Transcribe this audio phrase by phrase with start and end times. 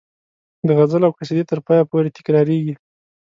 [0.67, 2.73] د غزل او قصیدې تر پایه پورې تکراریږي.